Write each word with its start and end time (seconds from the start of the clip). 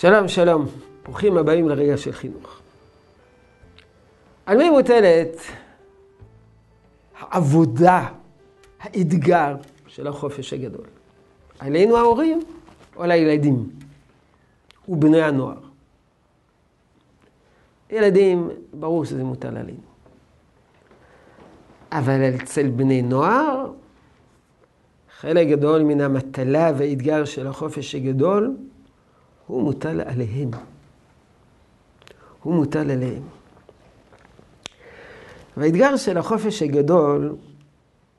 שלום, 0.00 0.28
שלום. 0.28 0.66
ברוכים 1.04 1.36
הבאים 1.36 1.68
לרגע 1.68 1.96
של 1.96 2.12
חינוך. 2.12 2.60
על 4.46 4.58
מי 4.58 4.70
מוטלת 4.70 5.36
העבודה, 7.18 8.08
האתגר 8.80 9.56
של 9.86 10.06
החופש 10.06 10.52
הגדול? 10.52 10.84
עלינו 11.58 11.96
ההורים 11.96 12.40
או 12.96 13.02
על 13.02 13.10
הילדים 13.10 13.70
ובני 14.88 15.22
הנוער? 15.22 15.58
ילדים, 17.90 18.50
ברור 18.74 19.04
שזה 19.04 19.24
מוטל 19.24 19.56
עלינו. 19.56 19.78
אבל 21.92 22.20
אצל 22.42 22.68
בני 22.68 23.02
נוער, 23.02 23.72
חלק 25.18 25.48
גדול 25.48 25.82
מן 25.82 26.00
המטלה 26.00 26.72
והאתגר 26.76 27.24
של 27.24 27.46
החופש 27.46 27.94
הגדול 27.94 28.56
הוא 29.50 29.62
מוטל 29.62 30.00
עליהם. 30.00 30.50
הוא 32.42 32.54
מוטל 32.54 32.90
עליהם. 32.90 33.22
והאתגר 35.56 35.96
של 35.96 36.18
החופש 36.18 36.62
הגדול 36.62 37.36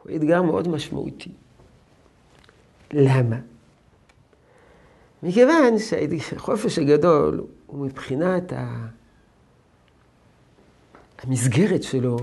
הוא 0.03 0.15
אתגר 0.15 0.41
מאוד 0.41 0.67
משמעותי. 0.67 1.31
למה? 2.93 3.35
מכיוון 5.23 5.79
שהחופש 5.79 6.79
הגדול 6.79 7.43
הוא 7.67 7.85
מבחינת 7.85 8.53
המסגרת 11.23 11.83
שלו, 11.83 12.17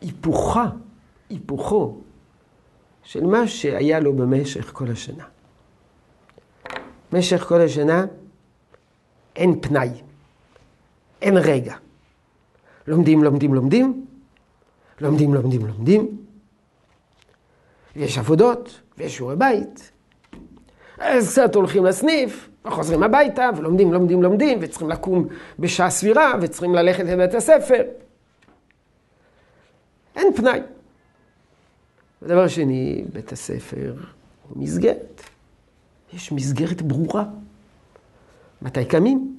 היפוכה, 0.00 0.70
היפוכו 1.30 2.00
של 3.02 3.26
מה 3.26 3.48
שהיה 3.48 4.00
לו 4.00 4.12
במשך 4.12 4.70
כל 4.72 4.90
השנה. 4.90 5.24
במשך 7.12 7.44
כל 7.44 7.60
השנה 7.60 8.06
אין 9.36 9.60
פנאי, 9.60 9.90
אין 11.22 11.36
רגע. 11.36 11.74
לומדים, 12.86 13.24
לומדים, 13.24 13.54
לומדים, 13.54 14.04
לומדים, 15.00 15.34
לומדים, 15.34 15.66
לומדים. 15.66 16.16
יש 17.96 18.18
עבודות 18.18 18.80
ויש 18.98 19.16
שיעורי 19.16 19.36
בית. 19.36 19.90
אז 20.98 21.32
קצת 21.32 21.54
הולכים 21.54 21.84
לסניף, 21.84 22.48
וחוזרים 22.64 23.02
הביתה, 23.02 23.50
ולומדים, 23.56 23.92
לומדים, 23.92 24.22
לומדים, 24.22 24.58
וצריכים 24.62 24.90
לקום 24.90 25.28
בשעה 25.58 25.90
סבירה, 25.90 26.32
וצריכים 26.40 26.74
ללכת 26.74 27.04
לבית 27.04 27.34
הספר. 27.34 27.82
אין 30.16 30.32
פנאי. 30.36 30.60
ודבר 32.22 32.48
שני, 32.48 33.04
בית 33.12 33.32
הספר 33.32 33.94
הוא 34.48 34.62
מסגרת. 34.62 35.29
יש 36.12 36.32
מסגרת 36.32 36.82
ברורה. 36.82 37.24
מתי 38.62 38.84
קמים? 38.84 39.36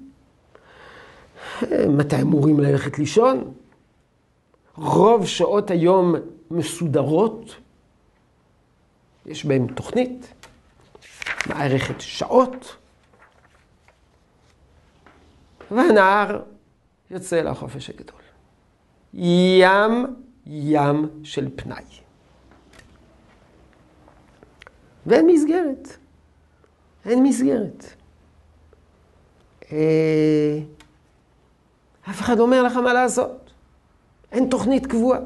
מתי 1.72 2.22
אמורים 2.22 2.60
ללכת 2.60 3.00
לישון? 3.00 3.54
רוב 4.76 5.26
שעות 5.26 5.72
היום 5.72 6.16
מסודרות. 6.52 7.56
יש 9.26 9.46
בהן 9.46 9.68
תוכנית, 9.68 10.34
מערכת 11.48 12.02
שעות. 12.02 12.76
והנער 15.72 16.42
יוצא 17.12 17.42
לחופש 17.42 17.90
הגדול. 17.90 18.22
ים, 19.14 20.06
ים 20.46 21.10
של 21.24 21.50
פנאי. 21.56 21.84
ואין 25.06 25.28
מסגרת. 25.28 25.98
אין 27.06 27.24
מסגרת. 27.24 27.86
אה, 29.72 30.60
אף 32.10 32.22
אחד 32.22 32.38
לא 32.38 32.44
אומר 32.44 32.64
לך 32.64 32.76
מה 32.76 32.94
לעשות. 32.94 33.52
אין 34.32 34.50
תוכנית 34.50 34.86
קבועה. 34.86 35.20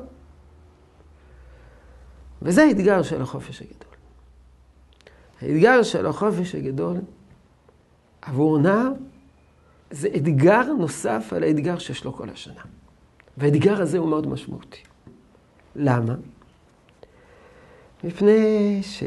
וזה 2.41 2.63
האתגר 2.63 3.03
של 3.03 3.21
החופש 3.21 3.61
הגדול. 3.61 3.93
האתגר 5.41 5.83
של 5.83 6.05
החופש 6.05 6.55
הגדול 6.55 6.97
עבור 8.21 8.57
נער 8.57 8.91
זה 9.91 10.07
אתגר 10.15 10.63
נוסף 10.63 11.33
על 11.35 11.43
האתגר 11.43 11.77
שיש 11.77 12.05
לו 12.05 12.13
כל 12.13 12.29
השנה. 12.29 12.61
והאתגר 13.37 13.81
הזה 13.81 13.97
הוא 13.97 14.09
מאוד 14.09 14.27
משמעותי. 14.27 14.81
למה? 15.75 16.15
מפני 18.03 18.79
ש... 18.83 19.03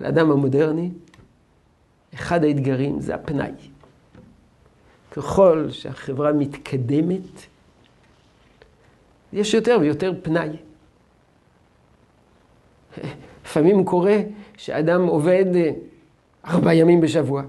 לאדם 0.00 0.30
המודרני, 0.30 0.90
אחד 2.14 2.44
האתגרים 2.44 3.00
זה 3.00 3.14
הפנאי. 3.14 3.52
ככל 5.10 5.66
שהחברה 5.70 6.32
מתקדמת, 6.32 7.40
יש 9.32 9.54
יותר 9.54 9.78
ויותר 9.80 10.12
פנאי. 10.22 10.56
לפעמים 13.44 13.84
קורה 13.84 14.16
שאדם 14.56 15.06
עובד 15.06 15.44
ארבעה 16.44 16.74
ימים 16.74 17.00
בשבוע. 17.00 17.42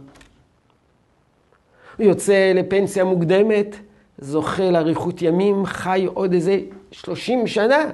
הוא 1.97 2.05
יוצא 2.05 2.51
לפנסיה 2.55 3.03
מוקדמת, 3.03 3.75
זוכה 4.17 4.71
לאריכות 4.71 5.21
ימים, 5.21 5.65
חי 5.65 6.07
עוד 6.13 6.33
איזה 6.33 6.59
שלושים 6.91 7.47
שנה. 7.47 7.91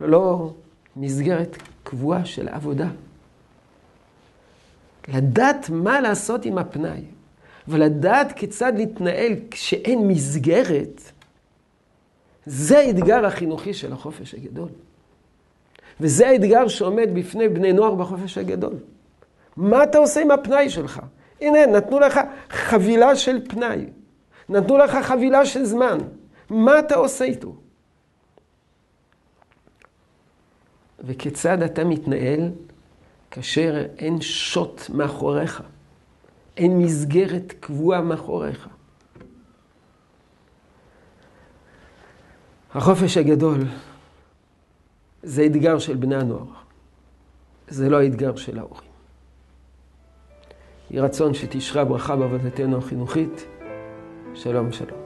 לא 0.00 0.52
מסגרת 0.96 1.56
קבועה 1.84 2.24
של 2.24 2.48
עבודה. 2.48 2.88
לדעת 5.08 5.70
מה 5.70 6.00
לעשות 6.00 6.44
עם 6.44 6.58
הפנאי, 6.58 7.04
ולדעת 7.68 8.32
כיצד 8.32 8.72
להתנהל 8.76 9.32
כשאין 9.50 10.08
מסגרת, 10.08 11.00
זה 12.46 12.78
האתגר 12.78 13.26
החינוכי 13.26 13.74
של 13.74 13.92
החופש 13.92 14.34
הגדול. 14.34 14.68
וזה 16.00 16.28
האתגר 16.28 16.68
שעומד 16.68 17.08
בפני 17.14 17.48
בני 17.48 17.72
נוער 17.72 17.94
בחופש 17.94 18.38
הגדול. 18.38 18.74
מה 19.56 19.84
אתה 19.84 19.98
עושה 19.98 20.20
עם 20.20 20.30
הפנאי 20.30 20.70
שלך? 20.70 21.00
הנה, 21.40 21.66
נתנו 21.66 22.00
לך 22.00 22.20
חבילה 22.50 23.16
של 23.16 23.48
פנאי. 23.48 23.86
נתנו 24.48 24.78
לך 24.78 24.96
חבילה 25.02 25.46
של 25.46 25.64
זמן. 25.64 25.98
מה 26.50 26.78
אתה 26.78 26.94
עושה 26.94 27.24
איתו? 27.24 27.56
וכיצד 31.06 31.62
אתה 31.62 31.84
מתנהל 31.84 32.50
כאשר 33.30 33.86
אין 33.98 34.20
שוט 34.20 34.90
מאחוריך, 34.90 35.62
אין 36.56 36.78
מסגרת 36.78 37.52
קבועה 37.60 38.00
מאחוריך. 38.00 38.68
החופש 42.74 43.16
הגדול 43.16 43.64
זה 45.22 45.46
אתגר 45.46 45.78
של 45.78 45.96
בני 45.96 46.16
הנוער, 46.16 46.46
זה 47.68 47.88
לא 47.88 48.00
האתגר 48.00 48.36
של 48.36 48.58
ההורים. 48.58 48.90
יהי 50.90 51.00
רצון 51.00 51.34
שתשרה 51.34 51.84
ברכה 51.84 52.16
בעבודתנו 52.16 52.78
החינוכית. 52.78 53.46
שלום 54.34 54.72
שלום. 54.72 55.03